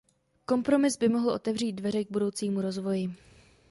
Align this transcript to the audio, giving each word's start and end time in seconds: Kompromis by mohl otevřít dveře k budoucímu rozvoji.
Kompromis 0.45 0.97
by 0.97 1.09
mohl 1.09 1.29
otevřít 1.29 1.71
dveře 1.73 2.03
k 2.03 2.11
budoucímu 2.11 2.61
rozvoji. 2.61 3.11